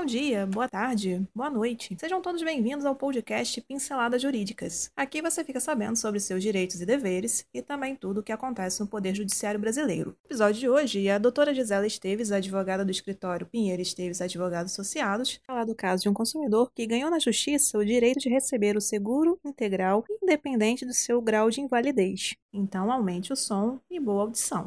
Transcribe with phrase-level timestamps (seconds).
[0.00, 1.94] Bom dia, boa tarde, boa noite.
[2.00, 4.90] Sejam todos bem-vindos ao podcast Pinceladas Jurídicas.
[4.96, 8.80] Aqui você fica sabendo sobre seus direitos e deveres e também tudo o que acontece
[8.80, 10.16] no Poder Judiciário Brasileiro.
[10.24, 15.38] No episódio de hoje, a doutora Gisela Esteves, advogada do escritório Pinheiro Esteves Advogados Associados,
[15.46, 18.80] fala do caso de um consumidor que ganhou na justiça o direito de receber o
[18.80, 22.36] seguro integral independente do seu grau de invalidez.
[22.54, 24.66] Então, aumente o som e boa audição.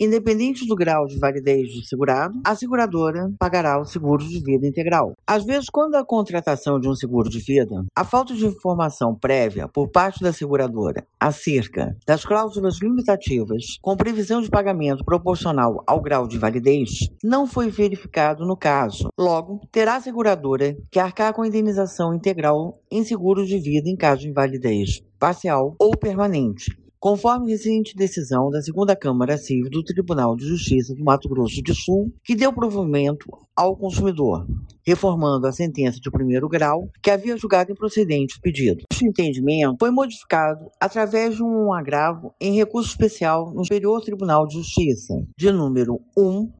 [0.00, 5.14] Independente do grau de validez do segurado, a seguradora pagará o seguro de vida integral.
[5.26, 9.66] Às vezes, quando a contratação de um seguro de vida, a falta de informação prévia
[9.66, 16.28] por parte da seguradora acerca das cláusulas limitativas com previsão de pagamento proporcional ao grau
[16.28, 19.08] de validez não foi verificado no caso.
[19.18, 23.96] Logo, terá a seguradora que arcar com a indenização integral em seguro de vida em
[23.96, 26.70] caso de invalidez parcial ou permanente
[27.00, 31.74] conforme recente decisão da segunda Câmara Civil do Tribunal de Justiça do Mato Grosso do
[31.74, 34.44] Sul, que deu provimento ao consumidor,
[34.84, 38.84] reformando a sentença de primeiro grau que havia julgado improcedente o pedido.
[38.92, 44.54] Este entendimento foi modificado através de um agravo em recurso especial no Superior Tribunal de
[44.54, 46.00] Justiça, de número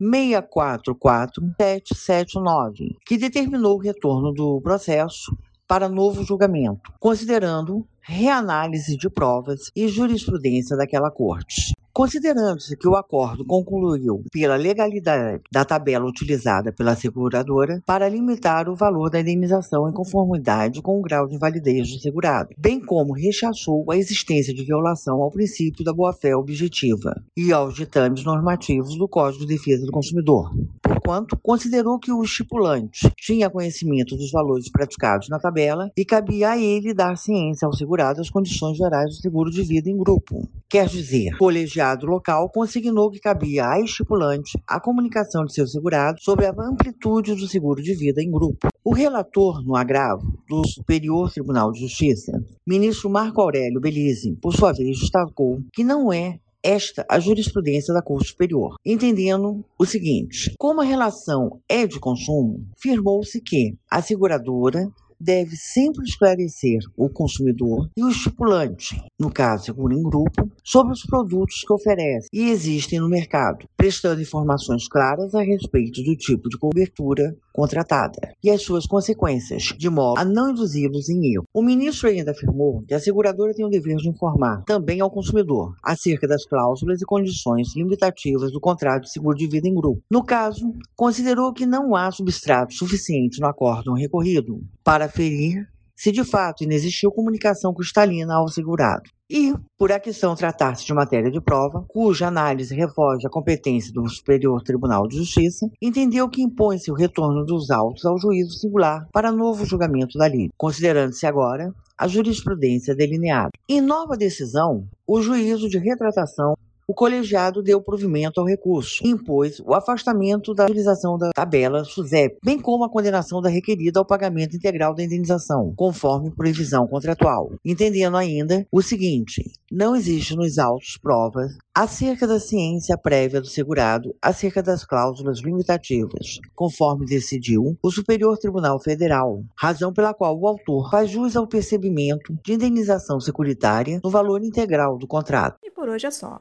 [0.01, 5.37] 1644779, que determinou o retorno do processo
[5.69, 11.75] para novo julgamento, considerando reanálise de provas e jurisprudência daquela corte.
[11.99, 18.77] Considerando-se que o acordo concluiu pela legalidade da tabela utilizada pela seguradora para limitar o
[18.77, 23.85] valor da indenização em conformidade com o grau de validez do segurado, bem como rechaçou
[23.91, 29.45] a existência de violação ao princípio da boa-fé objetiva e aos ditames normativos do Código
[29.45, 30.53] de Defesa do Consumidor,
[30.89, 36.59] porquanto considerou que o estipulante tinha conhecimento dos valores praticados na tabela e cabia a
[36.59, 40.49] ele dar ciência ao segurado das condições gerais do seguro de vida em grupo.
[40.69, 46.47] Quer dizer, colegiado local consignou que cabia a estipulante a comunicação de seu segurado sobre
[46.47, 48.69] a amplitude do seguro de vida em grupo.
[48.83, 52.33] O relator no agravo do Superior Tribunal de Justiça,
[52.67, 58.03] ministro Marco Aurélio Belize, por sua vez, destacou que não é esta a jurisprudência da
[58.03, 64.91] Corte Superior, entendendo o seguinte: como a relação é de consumo, firmou-se que a seguradora
[65.21, 71.03] deve sempre esclarecer o consumidor e o estipulante, no caso seguro em grupo, sobre os
[71.03, 76.59] produtos que oferece e existem no mercado, prestando informações claras a respeito do tipo de
[76.59, 81.45] cobertura contratada e as suas consequências, de modo a não induzi-los em erro.
[81.53, 85.75] O ministro ainda afirmou que a seguradora tem o dever de informar também ao consumidor
[85.83, 90.01] acerca das cláusulas e condições limitativas do contrato de seguro de vida em grupo.
[90.09, 95.67] No caso, considerou que não há substrato suficiente no acórdão recorrido para aferir
[95.99, 99.11] se de fato inexistiu comunicação cristalina ao segurado.
[99.29, 104.09] E, por a questão tratar-se de matéria de prova, cuja análise refoge a competência do
[104.09, 109.33] Superior Tribunal de Justiça, entendeu que impõe-se o retorno dos autos ao juízo singular para
[109.33, 113.51] novo julgamento da lei, considerando-se agora a jurisprudência delineada.
[113.69, 116.55] Em nova decisão, o juízo de retratação
[116.91, 122.39] o colegiado deu provimento ao recurso e impôs o afastamento da utilização da tabela SUSEP,
[122.43, 128.17] bem como a condenação da requerida ao pagamento integral da indenização, conforme previsão contratual, entendendo
[128.17, 134.63] ainda o seguinte: não existe nos autos provas acerca da ciência prévia do segurado acerca
[134.63, 141.11] das cláusulas limitativas, conforme decidiu o Superior Tribunal Federal, razão pela qual o autor faz
[141.11, 145.59] jus ao percebimento de indenização securitária no valor integral do contrato.
[145.63, 146.41] E por hoje é só.